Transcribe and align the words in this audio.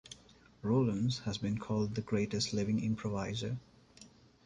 Rollins 0.63 1.19
has 1.25 1.37
been 1.37 1.59
called 1.59 1.93
the 1.93 2.01
greatest 2.01 2.53
living 2.53 2.83
improviser. 2.83 3.59